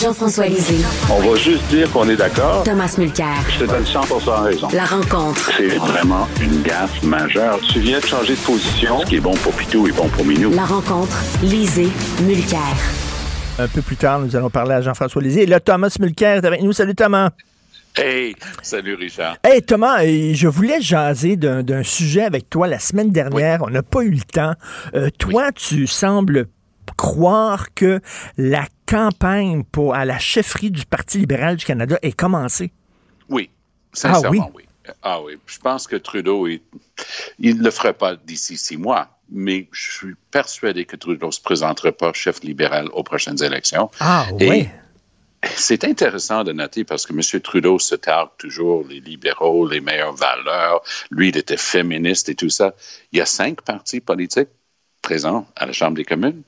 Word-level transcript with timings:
Jean-François 0.00 0.46
Lisée. 0.46 0.82
On 1.10 1.20
va 1.20 1.36
juste 1.36 1.62
dire 1.68 1.90
qu'on 1.92 2.08
est 2.08 2.16
d'accord. 2.16 2.62
Thomas 2.64 2.94
Mulcair. 2.96 3.36
Je 3.50 3.58
te 3.58 3.70
donne 3.70 3.84
100 3.84 4.00
raison. 4.44 4.68
La 4.72 4.86
rencontre. 4.86 5.50
C'est 5.58 5.76
vraiment 5.76 6.26
une 6.40 6.62
gaffe 6.62 7.02
majeure. 7.02 7.60
Tu 7.70 7.80
viens 7.80 8.00
de 8.00 8.06
changer 8.06 8.32
de 8.34 8.38
position. 8.38 9.00
Ce 9.00 9.06
qui 9.06 9.16
est 9.16 9.20
bon 9.20 9.34
pour 9.34 9.52
Pitou 9.52 9.86
est 9.88 9.92
bon 9.92 10.08
pour 10.08 10.24
Minou. 10.24 10.52
La 10.52 10.64
rencontre. 10.64 11.22
Lisée. 11.42 11.90
Mulcair. 12.22 12.60
Un 13.58 13.68
peu 13.68 13.82
plus 13.82 13.96
tard, 13.96 14.20
nous 14.20 14.34
allons 14.34 14.48
parler 14.48 14.72
à 14.72 14.80
Jean-François 14.80 15.20
Lisée. 15.20 15.42
Et 15.42 15.46
là, 15.46 15.60
Thomas 15.60 15.94
Mulcair 16.00 16.38
est 16.38 16.46
avec 16.46 16.62
nous. 16.62 16.72
Salut, 16.72 16.94
Thomas. 16.94 17.30
Hey, 17.96 18.34
salut 18.62 18.94
Richard. 18.94 19.36
Hey 19.44 19.62
Thomas, 19.62 20.04
je 20.04 20.46
voulais 20.46 20.80
jaser 20.80 21.36
d'un 21.36 21.82
sujet 21.82 22.22
avec 22.22 22.48
toi 22.48 22.68
la 22.68 22.78
semaine 22.78 23.10
dernière. 23.10 23.62
On 23.62 23.68
n'a 23.70 23.82
pas 23.82 24.02
eu 24.02 24.12
le 24.12 24.20
temps. 24.20 24.54
Euh, 24.94 25.10
toi, 25.18 25.50
tu 25.52 25.86
sembles 25.88 26.46
croire 27.00 27.72
que 27.72 28.02
la 28.36 28.66
campagne 28.84 29.64
pour, 29.64 29.94
à 29.94 30.04
la 30.04 30.18
chefferie 30.18 30.70
du 30.70 30.84
Parti 30.84 31.16
libéral 31.16 31.56
du 31.56 31.64
Canada 31.64 31.98
est 32.02 32.12
commencée? 32.12 32.72
Oui, 33.30 33.48
sincèrement, 33.94 34.50
oui. 34.54 34.64
Ah 35.02 35.22
oui, 35.22 35.38
je 35.46 35.58
pense 35.60 35.86
que 35.86 35.96
Trudeau, 35.96 36.46
il 36.46 36.60
ne 37.56 37.62
le 37.62 37.70
ferait 37.70 37.94
pas 37.94 38.16
d'ici 38.16 38.58
six 38.58 38.76
mois, 38.76 39.08
mais 39.30 39.66
je 39.72 39.92
suis 39.92 40.14
persuadé 40.30 40.84
que 40.84 40.96
Trudeau 40.96 41.28
ne 41.28 41.32
se 41.32 41.40
présentera 41.40 41.90
pas 41.90 42.12
chef 42.12 42.42
libéral 42.42 42.88
aux 42.92 43.02
prochaines 43.02 43.42
élections. 43.42 43.90
Ah 44.00 44.26
oui. 44.38 44.68
C'est 45.42 45.84
intéressant 45.84 46.44
de 46.44 46.52
noter 46.52 46.84
parce 46.84 47.06
que 47.06 47.14
M. 47.14 47.40
Trudeau 47.40 47.78
se 47.78 47.94
targue 47.94 48.36
toujours 48.36 48.84
les 48.86 49.00
libéraux, 49.00 49.66
les 49.66 49.80
meilleures 49.80 50.12
valeurs. 50.12 50.82
Lui, 51.10 51.30
il 51.30 51.38
était 51.38 51.56
féministe 51.56 52.28
et 52.28 52.34
tout 52.34 52.50
ça. 52.50 52.74
Il 53.12 53.18
y 53.20 53.22
a 53.22 53.26
cinq 53.26 53.62
partis 53.62 54.00
politiques 54.00 54.50
présents 55.00 55.46
à 55.56 55.64
la 55.64 55.72
Chambre 55.72 55.96
des 55.96 56.04
communes. 56.04 56.42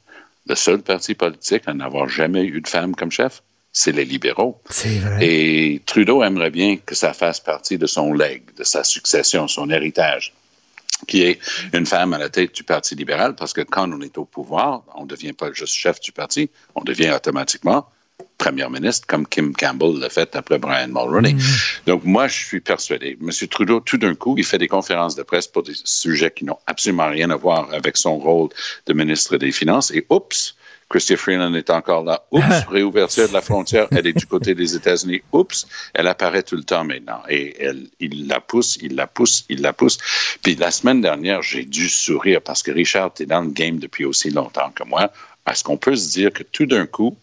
Le 0.49 0.55
seul 0.55 0.83
parti 0.83 1.15
politique 1.15 1.63
à 1.67 1.75
n'avoir 1.75 2.09
jamais 2.09 2.45
eu 2.45 2.61
de 2.61 2.69
femme 2.69 2.95
comme 2.95 3.11
chef, 3.11 3.43
c'est 3.73 3.93
les 3.93 4.05
libéraux. 4.05 4.61
C'est 4.69 4.99
vrai. 4.99 5.27
Et 5.27 5.83
Trudeau 5.87 6.23
aimerait 6.23 6.51
bien 6.51 6.77
que 6.77 6.95
ça 6.95 7.13
fasse 7.13 7.41
partie 7.41 7.79
de 7.79 7.87
son 7.87 8.13
leg, 8.13 8.43
de 8.57 8.65
sa 8.65 8.85
succession, 8.85 9.49
son 9.49 9.71
héritage, 9.71 10.35
qui 11.07 11.23
est 11.23 11.39
une 11.73 11.87
femme 11.87 12.13
à 12.13 12.19
la 12.19 12.29
tête 12.29 12.55
du 12.55 12.65
Parti 12.65 12.95
libéral, 12.95 13.35
parce 13.35 13.53
que 13.53 13.63
quand 13.63 13.91
on 13.91 14.01
est 14.03 14.19
au 14.19 14.25
pouvoir, 14.25 14.83
on 14.95 15.05
ne 15.05 15.09
devient 15.09 15.33
pas 15.33 15.53
juste 15.53 15.75
chef 15.75 16.01
du 16.01 16.13
parti, 16.13 16.51
on 16.75 16.83
devient 16.83 17.13
automatiquement 17.13 17.87
première 18.39 18.71
ministre, 18.71 19.07
comme 19.07 19.27
Kim 19.27 19.55
Campbell 19.55 19.99
l'a 19.99 20.09
fait 20.09 20.35
après 20.37 20.59
Brian 20.59 20.89
Mulroney. 20.89 21.35
Mm-hmm. 21.35 21.87
Donc, 21.87 22.05
moi, 22.05 22.29
je 22.29 22.45
suis 22.45 22.61
persuadé. 22.61 23.17
M. 23.21 23.31
Trudeau, 23.49 23.81
tout 23.81 23.99
d'un 23.99 24.15
coup, 24.15 24.35
il 24.39 24.45
fait 24.45 24.59
des 24.59 24.69
conférences 24.69 25.15
de 25.15 25.23
presse 25.23 25.47
pour 25.47 25.63
des 25.63 25.75
sujets 25.85 26.31
qui 26.31 26.45
n'ont 26.45 26.59
absolument 26.67 27.09
rien 27.09 27.31
à 27.31 27.37
voir 27.37 27.69
avec 27.73 27.97
son 27.97 28.19
rôle 28.19 28.49
de 28.87 28.93
ministre 28.93 29.37
des 29.37 29.53
Finances. 29.53 29.91
Et 29.91 30.07
oups, 30.11 30.55
Christian 30.93 31.17
Freeland 31.17 31.55
est 31.55 31.71
encore 31.71 32.05
là. 32.05 32.23
Oups, 32.31 32.65
réouverture 32.69 33.27
de 33.27 33.33
la 33.33 33.41
frontière, 33.41 33.89
elle 33.91 34.07
est 34.07 34.13
du 34.13 34.27
côté 34.27 34.55
des 34.55 34.77
États-Unis. 34.77 35.23
Oups, 35.33 35.67
elle 35.95 36.07
apparaît 36.07 36.43
tout 36.43 36.57
le 36.57 36.65
temps 36.65 36.85
maintenant. 36.85 37.23
Et 37.31 37.57
elle, 37.63 37.89
il 37.99 38.29
la 38.29 38.41
pousse, 38.41 38.79
il 38.83 38.95
la 38.95 39.07
pousse, 39.07 39.47
il 39.49 39.63
la 39.63 39.73
pousse. 39.73 39.97
Puis 40.43 40.55
la 40.57 40.71
semaine 40.71 41.01
dernière, 41.01 41.41
j'ai 41.43 41.65
dû 41.65 41.89
sourire 41.89 42.43
parce 42.43 42.63
que 42.63 42.71
Richard, 42.71 43.15
tu 43.15 43.23
es 43.23 43.27
dans 43.27 43.41
le 43.41 43.51
game 43.51 43.79
depuis 43.79 44.05
aussi 44.05 44.31
longtemps 44.31 44.71
que 44.75 44.85
moi. 44.85 45.11
Est-ce 45.51 45.65
qu'on 45.65 45.79
peut 45.79 45.97
se 45.97 46.13
dire 46.13 46.33
que 46.33 46.43
tout 46.43 46.67
d'un 46.67 46.87
coup, 46.87 47.17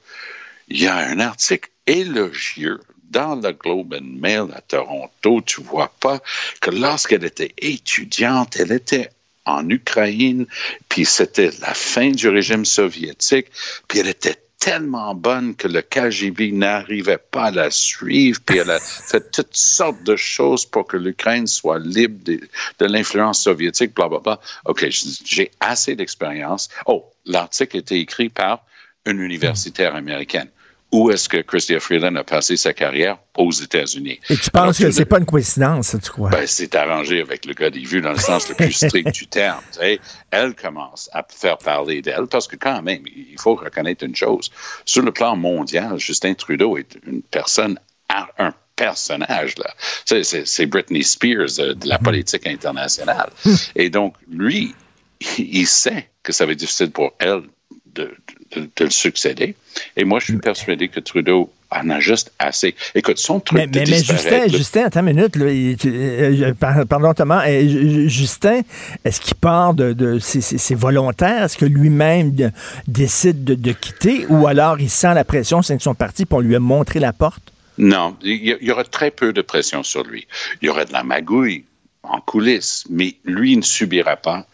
il 0.69 0.81
y 0.81 0.87
a 0.87 0.95
un 0.95 1.19
article 1.19 1.69
élogieux 1.87 2.79
dans 3.09 3.35
le 3.35 3.51
Globe 3.51 3.95
and 3.95 4.19
Mail 4.19 4.47
à 4.53 4.61
Toronto. 4.61 5.41
Tu 5.45 5.61
vois 5.61 5.91
pas 5.99 6.21
que 6.61 6.69
lorsqu'elle 6.69 7.25
était 7.25 7.53
étudiante, 7.57 8.57
elle 8.57 8.71
était 8.71 9.09
en 9.45 9.67
Ukraine, 9.67 10.45
puis 10.89 11.05
c'était 11.05 11.49
la 11.61 11.73
fin 11.73 12.11
du 12.11 12.29
régime 12.29 12.65
soviétique, 12.65 13.47
puis 13.87 13.99
elle 13.99 14.07
était 14.07 14.37
tellement 14.59 15.15
bonne 15.15 15.55
que 15.55 15.67
le 15.67 15.81
KGB 15.81 16.51
n'arrivait 16.51 17.17
pas 17.17 17.45
à 17.45 17.51
la 17.51 17.71
suivre, 17.71 18.39
puis 18.45 18.57
elle 18.57 18.69
a 18.69 18.79
fait 19.09 19.31
toutes 19.31 19.55
sortes 19.55 20.03
de 20.03 20.15
choses 20.15 20.65
pour 20.65 20.85
que 20.85 20.97
l'Ukraine 20.97 21.47
soit 21.47 21.79
libre 21.79 22.23
de, 22.25 22.39
de 22.79 22.85
l'influence 22.85 23.41
soviétique, 23.41 23.95
bla, 23.95 24.09
bla, 24.09 24.19
bla. 24.19 24.39
OK, 24.65 24.85
j'ai 25.25 25.49
assez 25.61 25.95
d'expérience. 25.95 26.69
Oh, 26.85 27.09
l'article 27.25 27.77
était 27.77 27.99
écrit 27.99 28.29
par 28.29 28.65
une 29.05 29.21
universitaire 29.21 29.95
américaine 29.95 30.49
où 30.91 31.11
est-ce 31.11 31.29
que 31.29 31.37
Christia 31.37 31.79
Freeland 31.79 32.15
a 32.15 32.23
passé 32.23 32.57
sa 32.57 32.73
carrière 32.73 33.19
aux 33.37 33.51
États-Unis. 33.51 34.19
Et 34.29 34.37
tu 34.37 34.49
penses 34.49 34.79
que 34.79 34.91
c'est 34.91 35.05
pas 35.05 35.19
une 35.19 35.25
coïncidence, 35.25 35.95
tu 36.03 36.09
crois? 36.09 36.31
Ben, 36.31 36.47
c'est 36.47 36.73
arrangé 36.75 37.21
avec 37.21 37.45
le 37.45 37.53
gars 37.53 37.69
des 37.69 37.81
vues 37.81 38.01
dans 38.01 38.11
le 38.11 38.17
sens 38.17 38.49
le 38.49 38.55
plus 38.55 38.71
strict 38.73 39.11
du 39.13 39.27
terme. 39.27 39.61
Elle 40.31 40.55
commence 40.55 41.09
à 41.13 41.25
faire 41.29 41.57
parler 41.57 42.01
d'elle 42.01 42.27
parce 42.27 42.47
que 42.47 42.55
quand 42.55 42.81
même, 42.81 43.03
il 43.05 43.39
faut 43.39 43.55
reconnaître 43.55 44.03
une 44.03 44.15
chose. 44.15 44.49
Sur 44.85 45.03
le 45.03 45.11
plan 45.11 45.35
mondial, 45.35 45.99
Justin 45.99 46.33
Trudeau 46.33 46.77
est 46.77 46.97
une 47.05 47.21
personne, 47.21 47.79
un 48.09 48.53
personnage. 48.75 49.55
là. 49.57 49.73
C'est 50.05 50.65
Britney 50.65 51.03
Spears 51.03 51.55
de, 51.57 51.73
de 51.73 51.87
la 51.87 51.97
mm-hmm. 51.97 52.03
politique 52.03 52.47
internationale. 52.47 53.29
Et 53.75 53.89
donc, 53.89 54.15
lui, 54.27 54.73
il 55.37 55.67
sait 55.67 56.09
que 56.23 56.31
ça 56.31 56.45
va 56.45 56.53
être 56.53 56.59
difficile 56.59 56.91
pour 56.91 57.13
elle 57.19 57.43
de, 57.95 58.11
de, 58.55 58.83
le 58.83 58.89
succéder. 58.89 59.55
Et 59.95 60.03
moi, 60.03 60.19
je 60.19 60.25
suis 60.25 60.37
persuadé 60.37 60.87
que 60.87 60.99
Trudeau 60.99 61.51
en 61.71 61.89
a 61.89 61.99
juste 61.99 62.31
assez. 62.39 62.75
Écoute, 62.95 63.19
son 63.19 63.39
truc 63.39 63.57
mais, 63.57 63.67
mais, 63.67 63.85
mais 63.87 64.03
Justin, 64.03 64.47
Justin, 64.47 64.85
attends 64.85 65.05
une 65.05 65.15
minute. 65.15 65.35
Là, 65.35 65.45
euh, 65.45 66.53
pardon, 66.85 67.13
Thomas. 67.13 67.47
Euh, 67.47 68.07
Justin, 68.07 68.61
est-ce 69.05 69.21
qu'il 69.21 69.35
part 69.35 69.73
de... 69.73 69.93
de 69.93 70.17
c'est 70.19 70.75
volontaire? 70.75 71.43
Est-ce 71.43 71.57
que 71.57 71.65
lui-même 71.65 72.33
décide 72.87 73.43
de, 73.43 73.55
de, 73.55 73.71
quitter? 73.71 74.25
Ou 74.29 74.47
alors 74.47 74.79
il 74.79 74.89
sent 74.89 75.13
la 75.13 75.23
pression 75.23 75.61
c'est 75.61 75.77
de 75.77 75.81
son 75.81 75.93
parti 75.93 76.25
pour 76.25 76.41
lui 76.41 76.55
a 76.55 76.59
montré 76.59 76.99
la 76.99 77.13
porte? 77.13 77.53
Non, 77.77 78.17
il 78.23 78.57
y 78.61 78.71
aura 78.71 78.83
très 78.83 79.09
peu 79.09 79.31
de 79.31 79.41
pression 79.41 79.83
sur 79.83 80.03
lui. 80.03 80.27
Il 80.61 80.65
y 80.65 80.69
aura 80.69 80.85
de 80.85 80.91
la 80.91 81.03
magouille 81.03 81.63
en 82.03 82.19
coulisses, 82.19 82.85
mais 82.89 83.15
lui 83.23 83.55
ne 83.55 83.61
subira 83.61 84.17
pas 84.17 84.45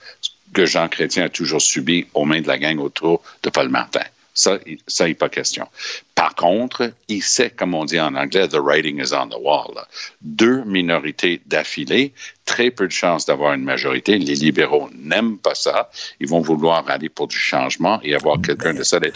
que 0.55 0.65
Jean 0.65 0.87
Chrétien 0.87 1.25
a 1.25 1.29
toujours 1.29 1.61
subi 1.61 2.07
aux 2.13 2.25
mains 2.25 2.41
de 2.41 2.47
la 2.47 2.57
gang 2.57 2.79
autour 2.79 3.21
de 3.43 3.49
Paul 3.49 3.69
Martin. 3.69 4.05
Ça, 4.33 4.57
ça 4.87 5.05
n'est 5.05 5.13
pas 5.13 5.29
question. 5.29 5.67
Par 6.13 6.33
contre, 6.35 6.91
il 7.07 7.21
sait, 7.21 7.49
comme 7.49 7.73
on 7.73 7.85
dit 7.85 7.99
en 7.99 8.15
anglais, 8.15 8.47
the 8.47 8.55
writing 8.55 9.01
is 9.01 9.13
on 9.13 9.27
the 9.27 9.39
wall. 9.39 9.85
Deux 10.21 10.63
minorités 10.65 11.41
d'affilée, 11.45 12.13
très 12.45 12.71
peu 12.71 12.87
de 12.87 12.91
chances 12.91 13.25
d'avoir 13.25 13.53
une 13.53 13.63
majorité. 13.63 14.17
Les 14.17 14.35
libéraux 14.35 14.89
n'aiment 14.93 15.37
pas 15.37 15.55
ça. 15.55 15.89
Ils 16.19 16.27
vont 16.27 16.41
vouloir 16.41 16.89
aller 16.89 17.09
pour 17.09 17.27
du 17.27 17.37
changement 17.37 17.99
et 18.03 18.15
avoir 18.15 18.41
quelqu'un 18.41 18.73
de 18.73 18.83
solide. 18.83 19.13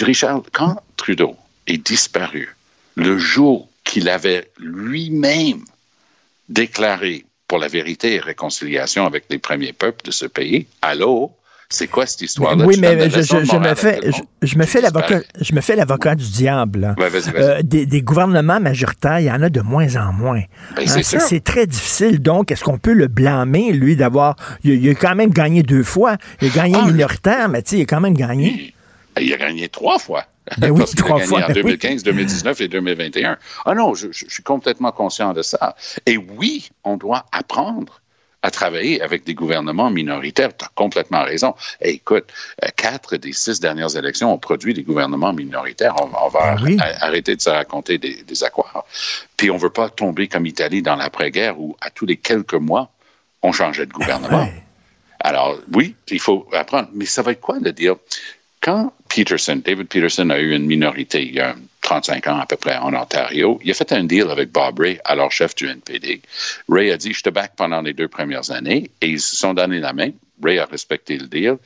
Richard, 0.00 0.42
quand 0.52 0.76
Trudeau 0.96 1.36
est 1.66 1.84
disparu, 1.84 2.56
le 2.94 3.18
jour 3.18 3.68
qu'il 3.84 4.08
avait 4.08 4.50
lui-même 4.58 5.64
déclaré 6.48 7.24
pour 7.52 7.58
la 7.58 7.68
vérité 7.68 8.14
et 8.14 8.18
réconciliation 8.18 9.04
avec 9.04 9.24
les 9.28 9.36
premiers 9.36 9.74
peuples 9.74 10.02
de 10.06 10.10
ce 10.10 10.24
pays. 10.24 10.66
Allô? 10.80 11.32
C'est 11.68 11.86
quoi 11.86 12.06
cette 12.06 12.22
histoire-là? 12.22 12.64
Oui, 12.64 12.78
mais 12.80 13.10
je, 13.10 13.58
me 13.58 13.74
fais, 13.74 14.00
je, 14.40 14.56
me 14.56 14.64
fais 14.64 14.80
l'avocat, 14.80 15.20
je 15.38 15.54
me 15.54 15.60
fais 15.60 15.76
l'avocat 15.76 16.14
du 16.14 16.30
diable. 16.30 16.96
Euh, 16.98 17.60
des, 17.62 18.00
gouvernements 18.00 18.58
majoritaires, 18.58 19.20
il 19.20 19.26
y 19.26 19.30
en 19.30 19.42
a 19.42 19.50
de 19.50 19.60
moins 19.60 19.96
en 19.96 20.14
moins. 20.14 20.40
Ben, 20.76 20.88
hein, 20.88 21.02
c'est 21.02 21.44
très 21.44 21.66
difficile. 21.66 22.22
Donc, 22.22 22.50
est-ce 22.50 22.64
qu'on 22.64 22.78
peut 22.78 22.94
le 22.94 23.08
blâmer, 23.08 23.72
lui, 23.72 23.96
d'avoir. 23.96 24.36
Il, 24.64 24.88
a 24.88 24.94
quand 24.94 25.14
même 25.14 25.30
gagné 25.30 25.62
deux 25.62 25.82
fois. 25.82 26.16
Il 26.40 26.48
a 26.48 26.54
gagné 26.54 26.76
ah, 26.78 26.86
minoritaire, 26.86 27.50
mais 27.50 27.60
tu 27.60 27.70
sais, 27.70 27.76
il 27.76 27.82
a 27.82 27.84
quand 27.84 28.00
même 28.00 28.14
gagné. 28.14 28.72
Il, 29.18 29.24
il 29.24 29.34
a 29.34 29.36
gagné 29.36 29.68
trois 29.68 29.98
fois. 29.98 30.24
Ben 30.58 30.70
oui, 30.70 30.84
trois 30.96 31.20
fois. 31.20 31.44
En 31.48 31.52
2015, 31.52 32.02
2019 32.02 32.60
et 32.60 32.68
2021. 32.68 33.38
Ah 33.64 33.74
non, 33.74 33.94
je, 33.94 34.08
suis 34.12 34.42
complètement 34.42 34.92
conscient 34.92 35.32
de 35.32 35.42
ça. 35.42 35.76
Et 36.06 36.16
oui, 36.16 36.70
on 36.84 36.96
doit 36.96 37.26
apprendre 37.32 38.00
à 38.44 38.50
travailler 38.50 39.00
avec 39.00 39.24
des 39.24 39.34
gouvernements 39.34 39.90
minoritaires. 39.90 40.56
Tu 40.56 40.64
as 40.64 40.70
complètement 40.74 41.22
raison. 41.22 41.54
Et 41.80 41.90
écoute, 41.90 42.24
euh, 42.64 42.68
quatre 42.74 43.16
des 43.16 43.32
six 43.32 43.60
dernières 43.60 43.96
élections 43.96 44.34
ont 44.34 44.38
produit 44.38 44.74
des 44.74 44.82
gouvernements 44.82 45.32
minoritaires. 45.32 45.94
On, 46.02 46.28
va 46.28 46.56
Ben 46.56 46.62
oui. 46.64 46.76
arrêter 47.00 47.36
de 47.36 47.40
se 47.40 47.50
raconter 47.50 47.98
des, 47.98 48.24
des 48.24 48.44
accords. 48.44 48.84
Puis 49.36 49.48
on 49.50 49.56
veut 49.56 49.70
pas 49.70 49.90
tomber 49.90 50.26
comme 50.26 50.46
Italie 50.46 50.82
dans 50.82 50.96
l'après-guerre 50.96 51.60
où 51.60 51.76
à 51.80 51.90
tous 51.90 52.04
les 52.04 52.16
quelques 52.16 52.54
mois, 52.54 52.90
on 53.42 53.52
changeait 53.52 53.86
de 53.86 53.92
gouvernement. 53.92 54.44
Ouais. 54.44 54.62
Alors, 55.20 55.58
oui, 55.72 55.94
il 56.08 56.20
faut 56.20 56.48
apprendre. 56.52 56.88
Mais 56.92 57.06
ça 57.06 57.22
va 57.22 57.32
être 57.32 57.40
quoi 57.40 57.60
de 57.60 57.70
dire, 57.70 57.94
quand 58.60 58.92
David 59.16 59.88
Peterson 59.88 60.30
a 60.30 60.38
eu 60.38 60.54
une 60.54 60.66
minorité 60.66 61.22
il 61.22 61.34
y 61.34 61.40
a 61.40 61.54
35 61.82 62.26
ans 62.28 62.38
à 62.38 62.46
peu 62.46 62.56
près 62.56 62.76
en 62.76 62.94
Ontario, 62.94 63.60
il 63.62 63.70
a 63.70 63.74
fait 63.74 63.92
un 63.92 64.04
deal 64.04 64.30
avec 64.30 64.50
Bob 64.50 64.78
Ray, 64.78 64.98
alors 65.04 65.30
chef 65.30 65.54
du 65.54 65.66
NPD. 65.68 66.22
Ray 66.68 66.90
a 66.90 66.96
dit, 66.96 67.12
je 67.12 67.22
te 67.22 67.30
back 67.30 67.52
pendant 67.56 67.82
les 67.82 67.92
deux 67.92 68.08
premières 68.08 68.50
années, 68.50 68.90
et 69.00 69.08
ils 69.08 69.20
se 69.20 69.36
sont 69.36 69.52
donné 69.52 69.80
la 69.80 69.92
main. 69.92 70.10
Ray 70.42 70.58
a 70.58 70.64
respecté 70.64 71.18
le 71.18 71.26
deal, 71.26 71.56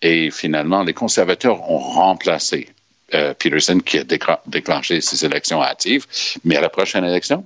et 0.00 0.30
finalement, 0.30 0.82
les 0.82 0.94
conservateurs 0.94 1.68
ont 1.70 1.78
remplacé 1.78 2.68
euh, 3.14 3.34
Peterson 3.34 3.80
qui 3.80 3.98
a 3.98 4.04
déclenché 4.46 5.00
ces 5.00 5.24
élections 5.24 5.62
hâtives. 5.62 6.06
Mais 6.44 6.56
à 6.56 6.60
la 6.60 6.70
prochaine 6.70 7.04
élection, 7.04 7.44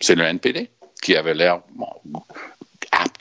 c'est 0.00 0.14
le 0.14 0.24
NPD 0.24 0.68
qui 1.02 1.16
avait 1.16 1.34
l'air 1.34 1.60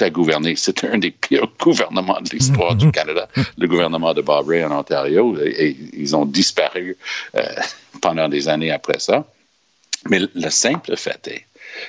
à 0.05 0.09
gouverner. 0.09 0.55
C'était 0.55 0.87
un 0.87 0.97
des 0.97 1.11
pires 1.11 1.47
gouvernements 1.59 2.19
de 2.21 2.29
l'histoire 2.29 2.75
du 2.75 2.91
Canada, 2.91 3.27
le 3.57 3.67
gouvernement 3.67 4.13
de 4.13 4.21
Bob 4.21 4.47
Ray 4.47 4.63
en 4.63 4.71
Ontario. 4.79 5.37
Et, 5.41 5.67
et 5.69 5.77
ils 5.93 6.15
ont 6.15 6.25
disparu 6.25 6.97
euh, 7.35 7.41
pendant 8.01 8.27
des 8.29 8.47
années 8.49 8.71
après 8.71 8.99
ça. 8.99 9.25
Mais 10.09 10.19
le- 10.19 10.31
le 10.35 10.49
simple 10.49 10.95
fait 10.95 11.27
est 11.27 11.45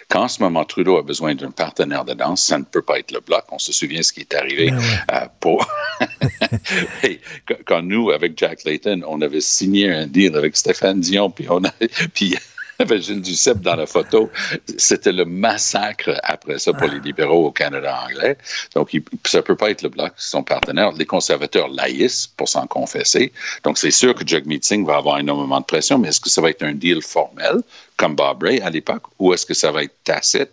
qu'en 0.08 0.28
ce 0.28 0.42
moment, 0.42 0.64
Trudeau 0.64 0.98
a 0.98 1.02
besoin 1.02 1.34
d'un 1.34 1.50
partenaire 1.50 2.04
de 2.04 2.12
danse, 2.12 2.42
ça 2.42 2.58
ne 2.58 2.64
peut 2.64 2.82
pas 2.82 2.98
être 2.98 3.12
le 3.12 3.20
Bloc. 3.20 3.44
On 3.52 3.58
se 3.58 3.72
souvient 3.72 4.02
ce 4.02 4.12
qui 4.12 4.20
est 4.20 4.34
arrivé 4.34 4.70
euh, 5.12 5.20
pour... 5.40 5.66
Et 7.04 7.20
quand- 7.66 7.82
nous, 7.82 8.10
avec 8.10 8.36
Jack 8.38 8.64
Layton, 8.64 9.02
on 9.06 9.20
avait 9.22 9.40
signé 9.40 9.90
un 9.90 10.06
deal 10.06 10.36
avec 10.36 10.56
Stéphane 10.56 11.00
Dion, 11.00 11.30
puis 11.30 11.46
on 11.48 11.64
a... 11.64 11.70
Puis, 12.12 12.36
avait 12.78 13.00
Gilles 13.00 13.20
Duceppe 13.20 13.60
dans 13.60 13.74
la 13.74 13.86
photo. 13.86 14.30
C'était 14.76 15.12
le 15.12 15.24
massacre 15.24 16.18
après 16.22 16.58
ça 16.58 16.72
pour 16.72 16.88
les 16.88 17.00
libéraux 17.00 17.46
au 17.46 17.50
Canada 17.50 18.04
anglais. 18.04 18.36
Donc, 18.74 18.94
il, 18.94 19.02
ça 19.26 19.42
peut 19.42 19.56
pas 19.56 19.70
être 19.70 19.82
le 19.82 19.88
Bloc, 19.88 20.12
son 20.16 20.42
partenaire. 20.42 20.92
Les 20.92 21.06
conservateurs 21.06 21.68
laïssent 21.68 22.26
pour 22.26 22.48
s'en 22.48 22.66
confesser. 22.66 23.32
Donc, 23.64 23.78
c'est 23.78 23.90
sûr 23.90 24.14
que 24.14 24.26
Jagmeet 24.26 24.60
Singh 24.62 24.86
va 24.86 24.96
avoir 24.96 25.18
énormément 25.18 25.60
de 25.60 25.64
pression, 25.64 25.98
mais 25.98 26.08
est-ce 26.08 26.20
que 26.20 26.30
ça 26.30 26.40
va 26.40 26.50
être 26.50 26.62
un 26.62 26.72
deal 26.72 27.02
formel, 27.02 27.56
comme 27.96 28.14
Bob 28.14 28.42
Ray 28.42 28.60
à 28.60 28.70
l'époque, 28.70 29.02
ou 29.18 29.34
est-ce 29.34 29.44
que 29.44 29.54
ça 29.54 29.72
va 29.72 29.82
être 29.82 29.94
tacite? 30.04 30.50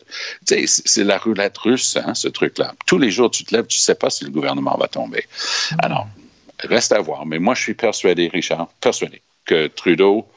Tu 0.48 0.68
sais, 0.68 0.81
c'est- 0.86 1.04
la 1.04 1.19
roulette 1.19 1.57
russe, 1.60 1.98
hein, 1.98 2.16
ce 2.16 2.27
truc-là. 2.27 2.74
Tous 2.88 2.98
les 2.98 3.12
jours, 3.12 3.30
tu 3.30 3.44
te 3.44 3.56
lèves, 3.56 3.68
tu 3.68 3.77
sais 3.77 3.94
pas 3.94 4.10
si 4.10 4.24
le 4.24 4.31
gouvernement 4.31 4.75
va 4.77 4.88
tomber. 4.88 5.25
Alors, 5.77 6.07
reste 6.60 6.92
à 6.92 7.00
voir. 7.00 7.25
Mais 7.27 7.38
moi, 7.38 7.54
je 7.54 7.62
suis 7.62 7.75
persuadé, 7.75 8.30
Richard, 8.33 8.68
persuadé, 8.81 9.22
que 9.45 9.68
Trudeau 9.68 10.27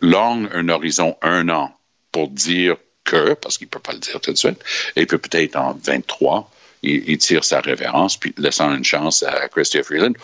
longue 0.00 0.48
un 0.52 0.68
horizon 0.68 1.16
un 1.22 1.48
an 1.48 1.72
pour 2.10 2.28
dire 2.28 2.76
que, 3.04 3.34
parce 3.34 3.58
qu'il 3.58 3.66
ne 3.66 3.70
peut 3.70 3.80
pas 3.80 3.92
le 3.92 3.98
dire 3.98 4.20
tout 4.20 4.32
de 4.32 4.38
suite, 4.38 4.60
et 4.96 5.06
puis 5.06 5.18
peut-être 5.18 5.56
en 5.56 5.78
23, 5.82 6.50
il, 6.82 7.08
il 7.08 7.18
tire 7.18 7.44
sa 7.44 7.60
révérence, 7.60 8.16
puis 8.16 8.34
laissant 8.38 8.74
une 8.74 8.84
chance 8.84 9.22
à 9.22 9.48
Christopher 9.48 9.84
Freeland, 9.84 10.14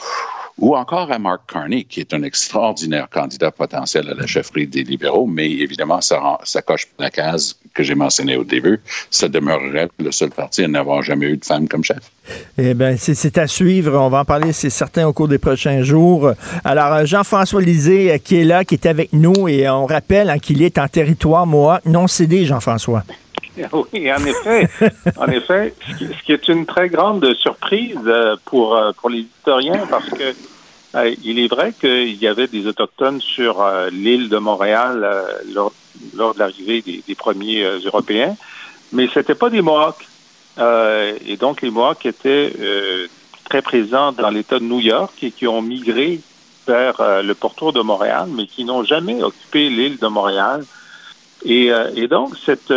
ou 0.59 0.77
encore 0.77 1.11
à 1.13 1.19
Mark 1.19 1.43
Carney, 1.53 1.85
qui 1.85 2.01
est 2.01 2.13
un 2.13 2.23
extraordinaire 2.23 3.09
candidat 3.11 3.51
potentiel 3.51 4.09
à 4.09 4.15
la 4.15 4.27
chefferie 4.27 4.67
des 4.67 4.83
libéraux, 4.83 5.27
mais 5.27 5.49
évidemment, 5.51 6.01
ça, 6.01 6.21
coche 6.67 6.89
la 6.99 7.11
case 7.11 7.57
que 7.75 7.83
j'ai 7.83 7.95
mentionnée 7.95 8.37
au 8.37 8.45
début. 8.45 8.81
Ça 9.11 9.29
demeurerait 9.29 9.89
le 9.99 10.11
seul 10.11 10.31
parti 10.31 10.65
à 10.65 10.69
n'avoir 10.69 11.03
jamais 11.03 11.27
eu 11.27 11.37
de 11.37 11.45
femme 11.45 11.69
comme 11.69 11.85
chef. 11.85 11.99
Eh 12.59 12.75
bien, 12.75 12.97
c'est- 12.97 13.15
c'est 13.15 13.39
à 13.39 13.47
suivre. 13.47 13.97
On 13.99 14.09
va 14.09 14.21
en 14.21 14.25
parler, 14.25 14.53
c'est 14.53 14.71
certain, 14.71 15.07
au 15.07 15.13
cours 15.13 15.29
des 15.29 15.39
prochains 15.39 15.83
jours. 15.83 16.33
Alors, 16.65 16.93
euh, 16.93 17.05
Jean-François 17.07 17.63
Lisée, 17.63 18.13
euh, 18.13 18.19
qui 18.19 18.37
est 18.41 18.45
là, 18.45 18.65
qui 18.65 18.75
est 18.75 18.87
avec 18.87 19.13
nous, 19.13 19.49
et 19.49 19.69
on 19.69 19.87
rappelle 19.87 20.29
hein, 20.29 20.39
qu'il 20.39 20.63
est 20.63 20.77
en 20.79 20.89
territoire 20.89 21.47
Mohawk 21.47 21.85
non 21.87 22.07
cédé, 22.09 22.45
Jean-François. 22.45 23.05
Oui, 23.73 24.13
en 24.13 24.25
effet. 24.25 24.69
en 25.17 25.27
effet, 25.27 25.75
ce 25.87 25.97
qui, 25.97 26.07
ce 26.27 26.33
est 26.33 26.49
une 26.49 26.67
très 26.67 26.89
grande 26.89 27.35
surprise 27.35 27.97
euh, 28.07 28.37
pour, 28.45 28.77
euh, 28.77 28.93
pour 28.93 29.11
les 29.11 29.21
historiens 29.21 29.87
parce 29.89 30.09
que 30.11 30.35
euh, 30.95 31.15
il 31.25 31.39
est 31.39 31.49
vrai 31.49 31.73
qu'il 31.79 32.17
y 32.17 32.27
avait 32.27 32.47
des 32.47 32.67
Autochtones 32.67 33.21
sur 33.21 33.65
l'île 33.93 34.29
de 34.29 34.39
Montréal 34.39 35.07
lors, 35.53 35.73
lors 36.15 36.35
de 36.35 36.39
l'arrivée 36.39 36.83
des, 36.83 37.15
premiers 37.15 37.63
Européens, 37.85 38.37
mais 38.93 39.09
c'était 39.13 39.35
pas 39.35 39.51
des 39.51 39.61
Mohawks. 39.61 40.07
Et 41.27 41.37
donc, 41.37 41.61
les 41.61 41.71
Mohawks 41.71 42.07
étaient 42.07 42.53
très 43.45 43.61
présents 43.61 44.13
dans 44.13 44.31
l'État 44.31 44.59
de 44.59 44.65
New 44.65 44.81
York 44.81 45.13
et 45.23 45.31
qui 45.31 45.47
ont 45.47 45.61
migré 45.61 46.21
vers 46.67 47.23
le 47.23 47.35
pourtour 47.35 47.75
de 47.75 47.83
Montréal, 47.83 48.29
mais 48.35 48.47
qui 48.47 48.65
n'ont 48.65 48.83
jamais 48.83 49.23
occupé 49.23 49.69
l'île 49.69 49.99
de 49.99 50.07
Montréal. 50.07 50.65
Et, 51.45 51.71
et 51.97 52.09
donc, 52.09 52.35
cette, 52.47 52.73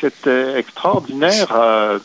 cette 0.00 0.26
euh, 0.26 0.56
extraordinaire 0.56 1.48
euh, 1.54 1.98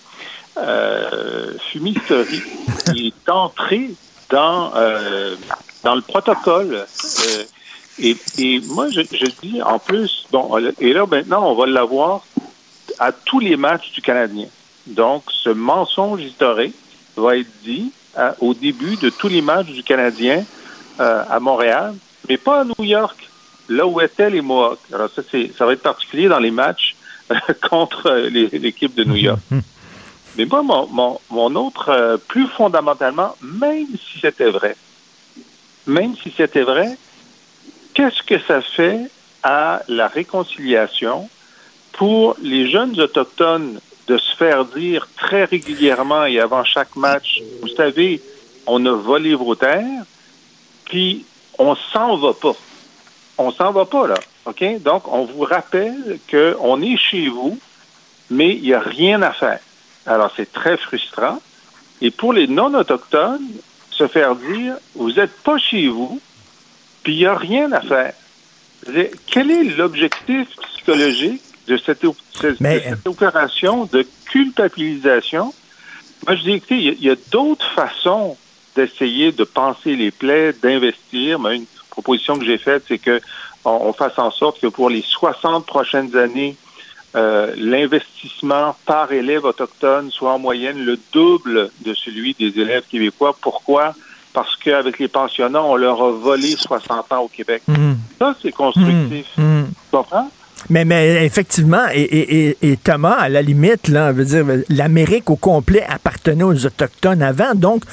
euh, 0.57 1.53
fumisterie 1.71 2.41
qui 2.85 3.07
est 3.07 3.29
entrée 3.29 3.91
dans, 4.29 4.71
euh, 4.75 5.35
dans 5.83 5.93
le 5.93 6.01
protocole. 6.01 6.73
Euh, 6.73 7.43
et, 7.99 8.61
moi, 8.69 8.89
je, 8.89 9.01
dis 9.41 9.61
en 9.61 9.77
plus, 9.77 10.25
bon, 10.31 10.57
et 10.79 10.93
là 10.93 11.05
maintenant, 11.05 11.51
on 11.51 11.53
va 11.53 11.67
l'avoir 11.67 12.25
à 12.97 13.11
tous 13.11 13.39
les 13.39 13.55
matchs 13.55 13.91
du 13.91 14.01
Canadien. 14.01 14.47
Donc, 14.87 15.25
ce 15.31 15.49
mensonge 15.49 16.21
historique 16.21 16.75
va 17.15 17.37
être 17.37 17.49
dit 17.63 17.91
au 18.39 18.55
début 18.55 18.95
de 18.95 19.09
tous 19.09 19.27
les 19.27 19.41
matchs 19.41 19.67
du 19.67 19.83
Canadien 19.83 20.43
à 20.97 21.39
Montréal, 21.39 21.93
mais 22.27 22.37
pas 22.37 22.61
à 22.61 22.63
New 22.63 22.83
York, 22.83 23.29
là 23.69 23.85
où 23.85 24.01
étaient 24.01 24.29
les 24.29 24.41
Mohawks. 24.41 24.79
Alors 24.91 25.09
ça, 25.15 25.21
ça 25.55 25.65
va 25.65 25.73
être 25.73 25.83
particulier 25.83 26.27
dans 26.27 26.39
les 26.39 26.51
matchs 26.51 26.96
contre 27.69 28.11
l'équipe 28.29 28.95
de 28.95 29.03
New 29.03 29.15
York. 29.15 29.39
Mais 30.37 30.45
moi, 30.45 30.61
mon, 30.61 30.87
mon, 30.87 31.19
mon 31.31 31.55
autre, 31.55 31.89
euh, 31.89 32.17
plus 32.17 32.47
fondamentalement, 32.47 33.35
même 33.41 33.87
si 33.87 34.19
c'était 34.19 34.51
vrai, 34.51 34.75
même 35.87 36.15
si 36.15 36.31
c'était 36.35 36.61
vrai, 36.61 36.95
qu'est-ce 37.93 38.21
que 38.21 38.39
ça 38.47 38.61
fait 38.61 39.09
à 39.41 39.81
la 39.87 40.07
réconciliation 40.07 41.29
pour 41.93 42.35
les 42.41 42.69
jeunes 42.69 42.99
autochtones 42.99 43.79
de 44.07 44.17
se 44.17 44.35
faire 44.35 44.65
dire 44.65 45.07
très 45.17 45.45
régulièrement 45.45 46.25
et 46.25 46.39
avant 46.39 46.63
chaque 46.63 46.95
match, 46.95 47.41
vous 47.61 47.69
savez, 47.69 48.21
on 48.67 48.85
a 48.85 48.91
volé 48.91 49.33
vos 49.33 49.55
terres, 49.55 50.03
puis 50.85 51.25
on 51.57 51.75
s'en 51.75 52.17
va 52.17 52.33
pas. 52.33 52.55
On 53.37 53.51
s'en 53.51 53.71
va 53.71 53.85
pas, 53.85 54.07
là. 54.07 54.15
OK? 54.47 54.81
Donc, 54.81 55.07
on 55.11 55.25
vous 55.25 55.41
rappelle 55.43 56.19
qu'on 56.31 56.81
est 56.81 56.97
chez 56.97 57.27
vous, 57.27 57.59
mais 58.29 58.55
il 58.55 58.63
n'y 58.63 58.73
a 58.73 58.79
rien 58.79 59.21
à 59.21 59.31
faire. 59.31 59.59
Alors, 60.05 60.31
c'est 60.35 60.51
très 60.51 60.77
frustrant. 60.77 61.41
Et 62.01 62.11
pour 62.11 62.31
les 62.33 62.47
non-autochtones, 62.47 63.45
se 63.91 64.07
faire 64.07 64.35
dire, 64.35 64.75
vous 64.95 65.11
n'êtes 65.13 65.35
pas 65.43 65.57
chez 65.57 65.87
vous, 65.87 66.21
puis 67.03 67.13
il 67.15 67.19
n'y 67.19 67.25
a 67.25 67.35
rien 67.35 67.71
à 67.71 67.81
faire. 67.81 68.13
Quel 69.25 69.51
est 69.51 69.63
l'objectif 69.63 70.47
psychologique 70.73 71.41
de 71.67 71.77
cette, 71.77 72.05
Mais- 72.59 72.79
de 72.79 72.83
cette 72.89 73.07
opération 73.07 73.85
de 73.85 74.05
culpabilisation? 74.25 75.53
Moi, 76.25 76.35
je 76.35 76.41
dis, 76.43 76.51
écoutez, 76.53 76.77
il 76.77 77.03
y 77.03 77.09
a- 77.09 77.13
a, 77.13 77.15
d'autres 77.31 77.67
façons 77.73 78.37
d'essayer 78.75 79.31
de 79.31 79.43
penser 79.43 79.95
les 79.95 80.11
plaies, 80.11 80.53
d'investir. 80.61 81.39
Mais 81.39 81.57
une 81.57 81.65
proposition 81.89 82.37
que 82.37 82.45
j'ai 82.45 82.57
faite, 82.59 82.83
c'est 82.87 82.99
que 82.99 83.19
on, 83.67 83.87
on 83.89 83.93
fasse 83.93 84.17
en 84.17 84.31
sorte 84.31 84.59
que 84.61 84.67
pour 84.67 84.89
les 84.89 85.03
60 85.07 85.65
prochaines 85.65 86.15
années, 86.17 86.55
euh, 87.15 87.53
l'investissement 87.57 88.75
par 88.85 89.11
élève 89.11 89.45
autochtone 89.45 90.11
soit 90.11 90.33
en 90.33 90.39
moyenne 90.39 90.77
le 90.83 90.99
double 91.13 91.69
de 91.85 91.93
celui 91.93 92.33
des 92.33 92.59
élèves 92.61 92.83
québécois. 92.89 93.35
Pourquoi? 93.41 93.93
Parce 94.33 94.55
qu'avec 94.57 94.99
les 94.99 95.07
pensionnats, 95.07 95.63
on 95.63 95.75
leur 95.77 96.01
a 96.01 96.11
volé 96.11 96.55
60 96.57 97.11
ans 97.13 97.21
au 97.21 97.27
Québec. 97.27 97.63
Mhm. 97.67 97.97
Ça, 98.19 98.35
c'est 98.41 98.51
constructif. 98.51 99.25
Mhm. 99.37 99.67
Tu 99.71 99.97
comprends? 99.97 100.29
Mais, 100.69 100.85
mais 100.85 101.25
effectivement, 101.25 101.85
et, 101.93 102.01
et- 102.01 102.49
et- 102.49 102.57
et 102.71 102.77
Thomas, 102.77 103.13
à 103.13 103.29
la 103.29 103.41
limite, 103.41 103.87
là, 103.87 104.11
veut 104.11 104.25
dire, 104.25 104.45
l'Amérique 104.69 105.29
au 105.29 105.35
complet 105.37 105.83
appartenait 105.87 106.43
aux 106.43 106.65
Autochtones 106.65 107.21
avant, 107.21 107.55
donc 107.55 107.83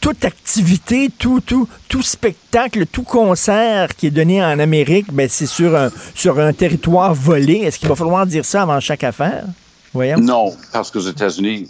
toute, 0.00 0.24
activité, 0.24 1.08
tout, 1.16 1.40
spectacle, 2.02 2.86
tout 2.86 3.02
concert 3.02 3.94
qui 3.94 4.08
est 4.08 4.10
donné 4.10 4.42
en 4.42 4.58
Amérique, 4.58 5.12
ben, 5.12 5.28
c'est 5.28 5.46
sur 5.46 5.76
un, 5.76 6.52
territoire 6.52 7.14
volé. 7.14 7.58
Est-ce 7.58 7.78
qu'il 7.78 7.88
va 7.88 7.94
falloir 7.94 8.26
dire 8.26 8.44
ça 8.44 8.62
avant 8.62 8.80
chaque 8.80 9.04
affaire? 9.04 9.44
Non, 9.94 10.54
parce 10.72 10.90
qu'aux 10.90 11.00
États-Unis, 11.00 11.68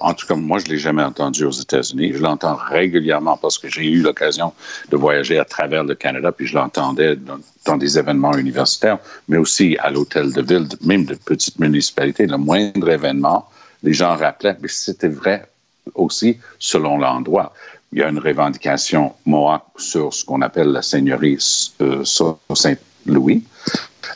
en 0.00 0.14
tout 0.14 0.26
cas, 0.26 0.34
moi, 0.34 0.58
je 0.58 0.66
l'ai 0.66 0.78
jamais 0.78 1.02
entendu 1.02 1.44
aux 1.44 1.52
États-Unis. 1.52 2.12
Je 2.14 2.18
l'entends 2.18 2.56
régulièrement 2.56 3.36
parce 3.36 3.56
que 3.56 3.68
j'ai 3.68 3.84
eu 3.84 4.00
l'occasion 4.00 4.52
de 4.90 4.96
voyager 4.96 5.38
à 5.38 5.44
travers 5.44 5.84
le 5.84 5.94
Canada, 5.94 6.32
puis 6.32 6.48
je 6.48 6.54
l'entendais 6.56 7.14
dans, 7.14 7.38
dans 7.64 7.76
des 7.76 7.98
événements 7.98 8.36
universitaires, 8.36 8.98
mais 9.28 9.36
aussi 9.36 9.76
à 9.78 9.90
l'hôtel 9.90 10.32
de 10.32 10.42
ville, 10.42 10.68
même 10.84 11.04
de 11.04 11.14
petites 11.14 11.60
municipalités. 11.60 12.26
Le 12.26 12.36
moindre 12.36 12.88
événement, 12.88 13.48
les 13.84 13.92
gens 13.92 14.16
rappelaient, 14.16 14.56
mais 14.60 14.68
c'était 14.68 15.08
vrai 15.08 15.46
aussi 15.94 16.38
selon 16.58 16.98
l'endroit. 16.98 17.52
Il 17.92 17.98
y 17.98 18.02
a 18.02 18.08
une 18.08 18.18
revendication 18.18 19.14
Mohawk 19.26 19.62
sur 19.76 20.14
ce 20.14 20.24
qu'on 20.24 20.40
appelle 20.40 20.68
la 20.68 20.82
seigneurie 20.82 21.38
euh, 21.82 22.04
Saint-Louis, 22.04 23.44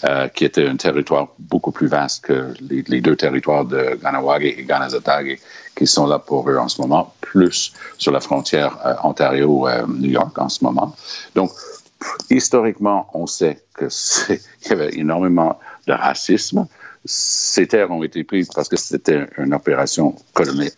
euh, 0.04 0.28
qui 0.28 0.44
était 0.44 0.66
un 0.66 0.76
territoire 0.76 1.28
beaucoup 1.38 1.72
plus 1.72 1.86
vaste 1.86 2.24
que 2.24 2.54
les, 2.60 3.00
deux 3.00 3.16
territoires 3.16 3.64
de 3.64 3.98
Ganawage 4.02 4.44
et 4.44 4.64
Ganazatag 4.64 5.38
qui 5.76 5.86
sont 5.86 6.06
là 6.06 6.18
pour 6.18 6.48
eux 6.48 6.56
en 6.56 6.68
ce 6.68 6.80
moment, 6.80 7.14
plus 7.20 7.72
sur 7.98 8.12
la 8.12 8.20
frontière 8.20 8.78
euh, 8.86 8.94
Ontario-New 9.02 10.10
York 10.10 10.38
en 10.38 10.48
ce 10.48 10.64
moment. 10.64 10.96
Donc, 11.34 11.50
historiquement, 12.30 13.10
on 13.12 13.26
sait 13.26 13.62
qu'il 13.78 13.88
y 14.70 14.72
avait 14.72 14.94
énormément 14.94 15.58
de 15.86 15.92
racisme. 15.92 16.66
Ces 17.06 17.66
terres 17.66 17.90
ont 17.90 18.02
été 18.02 18.24
prises 18.24 18.48
parce 18.54 18.68
que 18.68 18.76
c'était 18.76 19.26
une 19.38 19.54
opération 19.54 20.16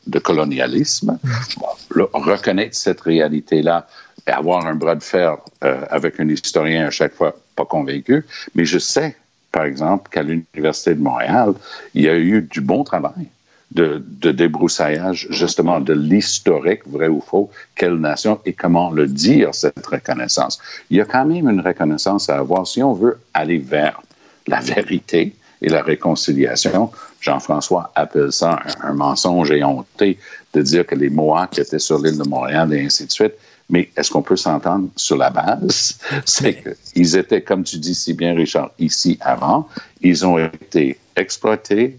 de 0.07 0.19
colonialisme. 0.19 1.19
reconnaître 2.13 2.77
cette 2.77 3.01
réalité-là 3.01 3.87
et 4.27 4.31
avoir 4.31 4.67
un 4.67 4.75
bras 4.75 4.95
de 4.95 5.03
fer 5.03 5.39
euh, 5.65 5.85
avec 5.91 6.21
un 6.21 6.29
historien 6.29 6.87
à 6.87 6.91
chaque 6.91 7.15
fois 7.15 7.35
pas 7.57 7.65
convaincu, 7.65 8.25
mais 8.55 8.65
je 8.65 8.79
sais, 8.79 9.17
par 9.51 9.65
exemple, 9.65 10.11
qu'à 10.11 10.23
l'Université 10.23 10.95
de 10.95 11.01
Montréal, 11.01 11.55
il 11.95 12.03
y 12.03 12.09
a 12.09 12.17
eu 12.17 12.43
du 12.43 12.61
bon 12.61 12.85
travail 12.85 13.29
de, 13.73 14.03
de 14.07 14.31
débroussaillage 14.31 15.27
justement 15.31 15.81
de 15.81 15.93
l'historique, 15.93 16.87
vrai 16.87 17.09
ou 17.09 17.21
faux, 17.21 17.51
quelle 17.75 17.97
nation 17.97 18.41
et 18.45 18.53
comment 18.53 18.91
le 18.91 19.07
dire, 19.07 19.55
cette 19.55 19.87
reconnaissance. 19.87 20.59
Il 20.91 20.97
y 20.97 21.01
a 21.01 21.05
quand 21.05 21.25
même 21.25 21.49
une 21.49 21.61
reconnaissance 21.61 22.29
à 22.29 22.39
avoir 22.39 22.67
si 22.67 22.83
on 22.83 22.93
veut 22.93 23.19
aller 23.35 23.59
vers 23.59 24.01
la 24.47 24.61
vérité 24.61 25.35
et 25.63 25.69
la 25.69 25.83
réconciliation. 25.83 26.91
Jean-François 27.21 27.91
appelle 27.95 28.33
ça 28.33 28.61
un, 28.83 28.93
mensonge 28.93 29.51
éhonté 29.51 30.19
de 30.55 30.63
dire 30.63 30.87
que 30.87 30.95
les 30.95 31.11
Mohawks 31.11 31.59
étaient 31.59 31.79
sur 31.79 31.99
l'île 31.99 32.19
de 32.19 32.29
Montréal 32.29 32.73
et 32.73 32.85
ainsi 32.85 33.07
de 33.07 33.13
suite. 33.13 33.35
Mais 33.71 33.91
est-ce 33.97 34.11
qu'on 34.11 34.23
peut 34.23 34.37
s'entendre 34.37 34.89
sur 34.97 35.17
la 35.17 35.31
base? 35.31 35.99
C'est 36.25 36.63
qu'ils 36.95 37.17
étaient, 37.17 37.43
comme 37.43 37.65
tu 37.65 37.79
dis 37.79 37.95
si 37.95 38.15
bien, 38.15 38.35
Richard, 38.35 38.71
ici 38.79 39.19
avant. 39.21 39.69
Ils 40.01 40.25
ont 40.25 40.39
été 40.39 40.99
exploités, 41.17 41.99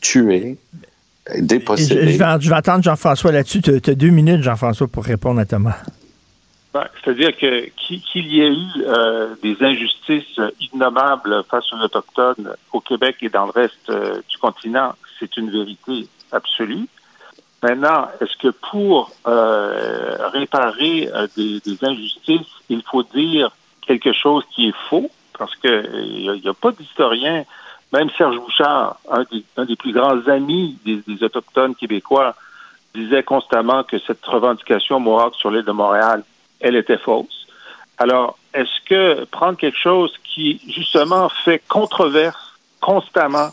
tués, 0.00 0.58
dépossédés. 1.38 2.12
Je, 2.12 2.48
vais, 2.48 2.54
attendre 2.54 2.82
Jean-François 2.82 3.32
là-dessus. 3.32 3.62
Tu 3.62 3.70
as, 3.70 3.94
deux 3.94 4.10
minutes, 4.10 4.42
Jean-François, 4.42 4.88
pour 4.88 5.04
répondre 5.04 5.40
à 5.40 5.46
Thomas. 5.46 5.76
C'est-à-dire 7.02 7.36
que 7.36 7.68
qu'il 7.76 8.26
y 8.26 8.40
ait 8.40 8.52
eu 8.52 8.82
euh, 8.86 9.34
des 9.42 9.56
injustices 9.62 10.40
innommables 10.72 11.44
face 11.50 11.72
aux 11.72 11.78
Autochtones 11.78 12.54
au 12.72 12.80
Québec 12.80 13.16
et 13.22 13.28
dans 13.28 13.46
le 13.46 13.52
reste 13.52 13.90
euh, 13.90 14.20
du 14.28 14.38
continent, 14.38 14.94
c'est 15.18 15.36
une 15.36 15.50
vérité 15.50 16.08
absolue. 16.32 16.86
Maintenant, 17.62 18.08
est-ce 18.20 18.36
que 18.36 18.48
pour 18.70 19.10
euh, 19.26 20.28
réparer 20.32 21.10
des, 21.36 21.78
injustices, 21.82 22.46
il 22.68 22.82
faut 22.82 23.02
dire 23.02 23.50
quelque 23.86 24.12
chose 24.12 24.44
qui 24.54 24.68
est 24.68 24.76
faux? 24.88 25.10
Parce 25.36 25.54
qu'il 25.56 26.40
n'y 26.42 26.48
a, 26.48 26.54
pas 26.54 26.72
d'historien 26.72 27.44
même 27.92 28.10
Serge 28.16 28.36
Bouchard, 28.38 28.98
un 29.10 29.64
des, 29.64 29.76
plus 29.76 29.92
grands 29.92 30.20
amis 30.28 30.76
des, 30.84 31.24
Autochtones 31.24 31.74
québécois, 31.74 32.34
disait 32.94 33.22
constamment 33.22 33.82
que 33.84 33.98
cette 33.98 34.24
revendication 34.26 35.00
Mohawk 35.00 35.34
sur 35.36 35.50
l'île 35.50 35.64
de 35.64 35.72
Montréal, 35.72 36.22
elle 36.60 36.76
était 36.76 36.98
fausse. 36.98 37.46
Alors, 37.98 38.38
est-ce 38.54 38.84
que 38.88 39.24
prendre 39.24 39.56
quelque 39.58 39.78
chose 39.78 40.12
qui, 40.24 40.60
justement, 40.68 41.28
fait 41.44 41.62
controverse 41.68 42.58
constamment 42.80 43.48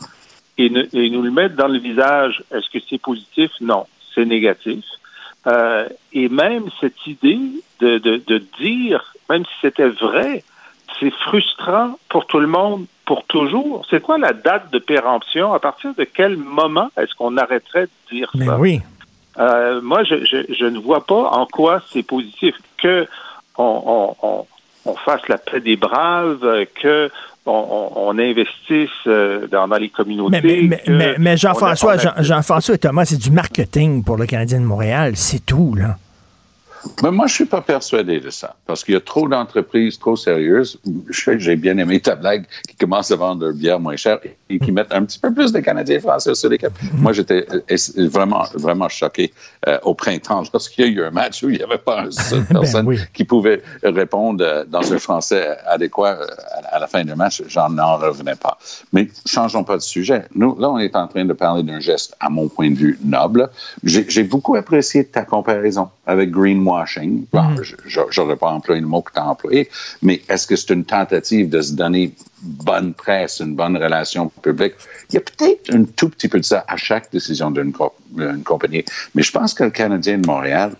et, 0.58 0.70
nous 0.70 1.22
le 1.22 1.30
mettre 1.30 1.54
dans 1.56 1.68
le 1.68 1.78
visage, 1.78 2.42
est-ce 2.50 2.70
que 2.70 2.78
c'est 2.88 3.00
positif? 3.00 3.50
Non, 3.60 3.86
c'est 4.14 4.24
négatif. 4.24 4.84
Euh, 5.46 5.86
et 6.12 6.28
même 6.28 6.64
cette 6.80 7.06
idée 7.06 7.38
de, 7.80 7.98
de 7.98 8.38
dire, 8.58 9.14
même 9.28 9.44
si 9.44 9.52
c'était 9.60 9.88
vrai, 9.88 10.42
c'est 10.98 11.12
frustrant 11.12 11.98
pour 12.08 12.26
tout 12.26 12.38
le 12.40 12.46
monde 12.46 12.86
pour 13.04 13.24
toujours. 13.24 13.86
C'est 13.90 14.02
quoi 14.02 14.18
la 14.18 14.32
date 14.32 14.72
de 14.72 14.78
péremption? 14.78 15.52
À 15.52 15.60
partir 15.60 15.94
de 15.94 16.04
quel 16.04 16.36
moment 16.36 16.90
est-ce 16.96 17.14
qu'on 17.14 17.36
arrêterait 17.36 17.86
de 17.86 18.16
dire 18.16 18.30
Mais 18.34 18.46
ça? 18.46 18.58
oui. 18.58 18.80
Euh, 19.38 19.80
moi, 19.82 20.02
je, 20.04 20.14
je, 20.24 20.64
ne 20.64 20.78
vois 20.78 21.04
pas 21.04 21.30
en 21.30 21.46
quoi 21.46 21.82
c'est 21.92 22.02
positif 22.02 22.54
que 22.82 23.06
on, 23.58 24.14
on, 24.22 24.46
on, 24.84 24.94
fasse 24.96 25.28
la 25.28 25.38
paix 25.38 25.60
des 25.60 25.76
braves, 25.76 26.64
que 26.80 27.10
on, 27.44 27.90
on, 27.94 28.18
investisse 28.18 28.90
euh, 29.06 29.46
dans, 29.46 29.66
les 29.66 29.90
communautés. 29.90 30.40
Mais, 30.42 30.82
mais, 30.88 31.14
mais 31.18 31.36
Jean-François, 31.36 31.96
Jean-François 32.18 32.74
et 32.74 32.78
Thomas, 32.78 33.04
c'est 33.04 33.20
du 33.20 33.30
marketing 33.30 34.04
pour 34.04 34.16
le 34.16 34.26
Canadien 34.26 34.60
de 34.60 34.64
Montréal, 34.64 35.12
c'est 35.16 35.44
tout, 35.44 35.74
là. 35.74 35.96
Mais 37.02 37.10
moi, 37.10 37.26
je 37.26 37.34
suis 37.34 37.44
pas 37.44 37.60
persuadé 37.60 38.20
de 38.20 38.30
ça, 38.30 38.56
parce 38.66 38.84
qu'il 38.84 38.94
y 38.94 38.96
a 38.96 39.00
trop 39.00 39.28
d'entreprises 39.28 39.98
trop 39.98 40.16
sérieuses. 40.16 40.78
J'ai 41.10 41.56
bien 41.56 41.76
aimé 41.78 42.00
ta 42.00 42.14
blague 42.14 42.46
qui 42.68 42.76
commence 42.76 43.10
à 43.10 43.16
vendre 43.16 43.44
leur 43.44 43.54
bière 43.54 43.80
moins 43.80 43.96
cher 43.96 44.18
et 44.48 44.58
qui 44.58 44.72
mettent 44.72 44.92
un 44.92 45.04
petit 45.04 45.18
peu 45.18 45.32
plus 45.32 45.52
de 45.52 45.60
Canadiens 45.60 46.00
français 46.00 46.34
sur 46.34 46.48
les 46.48 46.58
capes. 46.58 46.78
Moi, 46.94 47.12
j'étais 47.12 47.46
euh, 47.50 48.08
vraiment, 48.08 48.44
vraiment 48.54 48.88
choqué 48.88 49.32
euh, 49.66 49.78
au 49.82 49.94
printemps 49.94 50.42
lorsqu'il 50.52 50.84
y 50.84 50.88
a 50.88 50.90
eu 50.90 51.04
un 51.04 51.10
match 51.10 51.42
où 51.42 51.50
il 51.50 51.58
n'y 51.58 51.62
avait 51.62 51.78
pas 51.78 52.04
une 52.04 52.12
seule 52.12 52.40
ben 52.50 52.60
personne 52.60 52.96
qui 53.12 53.24
pouvait 53.24 53.62
répondre 53.82 54.44
euh, 54.44 54.64
dans 54.64 54.92
un 54.92 54.98
français 54.98 55.56
adéquat 55.66 56.18
à 56.70 56.78
la 56.78 56.86
fin 56.86 57.04
du 57.04 57.14
match. 57.14 57.42
J'en 57.48 57.70
n'en 57.70 57.96
revenais 57.96 58.36
pas. 58.36 58.58
Mais 58.92 59.08
changeons 59.26 59.64
pas 59.64 59.76
de 59.76 59.82
sujet. 59.82 60.24
Nous, 60.34 60.56
là, 60.58 60.70
on 60.70 60.78
est 60.78 60.96
en 60.96 61.08
train 61.08 61.24
de 61.24 61.32
parler 61.32 61.62
d'un 61.62 61.80
geste, 61.80 62.16
à 62.20 62.28
mon 62.30 62.48
point 62.48 62.70
de 62.70 62.76
vue, 62.76 62.98
noble. 63.04 63.50
J'ai 63.82 64.22
beaucoup 64.22 64.56
apprécié 64.56 65.04
ta 65.04 65.22
comparaison 65.22 65.88
avec 66.06 66.30
greenwashing. 66.30 67.26
Bon, 67.32 67.42
mm. 67.42 67.62
je 67.86 68.00
n'aurais 68.20 68.36
pas 68.36 68.50
employé 68.50 68.80
le 68.80 68.86
mot 68.86 69.02
que 69.02 69.12
tu 69.12 69.18
as 69.18 69.26
employé, 69.26 69.68
mais 70.02 70.22
est-ce 70.28 70.46
que 70.46 70.56
c'est 70.56 70.72
une 70.72 70.84
tentative 70.84 71.48
de 71.48 71.60
se 71.60 71.72
donner 71.74 72.12
bonne 72.42 72.94
presse, 72.94 73.40
une 73.40 73.56
bonne 73.56 73.76
relation 73.76 74.28
publique? 74.28 74.74
Il 75.10 75.14
y 75.14 75.18
a 75.18 75.20
peut-être 75.20 75.74
un 75.74 75.84
tout 75.84 76.08
petit 76.08 76.28
peu 76.28 76.38
de 76.38 76.44
ça 76.44 76.64
à 76.68 76.76
chaque 76.76 77.10
décision 77.10 77.50
d'une 77.50 77.72
compagnie, 78.44 78.84
mais 79.14 79.22
je 79.22 79.32
pense 79.32 79.52
que 79.52 79.64
le 79.64 79.70
Canadien 79.70 80.18
de 80.18 80.26
Montréal, 80.26 80.72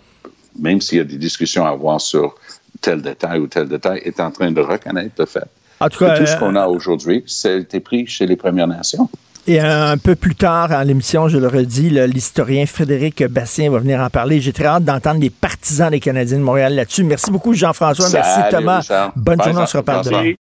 même 0.59 0.81
s'il 0.81 0.99
y 0.99 1.01
a 1.01 1.05
des 1.05 1.19
discussions 1.19 1.67
à 1.67 1.71
avoir 1.71 2.01
sur 2.01 2.37
tel 2.81 3.03
détail 3.03 3.41
ou 3.41 3.47
tel 3.47 3.69
détail, 3.69 4.01
est 4.05 4.21
en 4.21 4.31
train 4.31 4.53
de 4.53 4.61
reconnaître 4.61 5.15
le 5.19 5.27
fait. 5.27 5.49
En 5.81 5.89
tout, 5.89 5.99
cas, 5.99 6.17
tout 6.17 6.25
ce 6.25 6.33
euh, 6.33 6.39
qu'on 6.39 6.55
a 6.55 6.67
aujourd'hui, 6.67 7.23
c'est 7.27 7.81
pris 7.81 8.07
chez 8.07 8.27
les 8.27 8.37
Premières 8.37 8.67
Nations. 8.67 9.11
Et 9.49 9.61
un 9.61 9.97
peu 9.97 10.17
plus 10.17 10.35
tard 10.35 10.73
en 10.73 10.83
l'émission, 10.83 11.29
je 11.29 11.39
le 11.39 11.47
redis, 11.47 11.91
l'historien 11.91 12.67
Frédéric 12.67 13.25
Bastien 13.27 13.71
va 13.71 13.79
venir 13.79 14.01
en 14.01 14.11
parler. 14.11 14.41
J'ai 14.41 14.53
très 14.53 14.65
hâte 14.65 14.83
d'entendre 14.83 15.21
les 15.21 15.31
partisans 15.31 15.89
des 15.89 16.01
Canadiens 16.01 16.39
de 16.39 16.43
Montréal 16.43 16.75
là-dessus. 16.75 17.05
Merci 17.05 17.31
beaucoup, 17.31 17.55
Jean-François. 17.55 18.09
Merci, 18.13 18.41
Thomas. 18.51 19.13
Bonne 19.15 19.41
journée. 19.41 19.61
On 19.61 19.67
se 19.67 19.77
reparle 19.77 20.05
demain. 20.05 20.33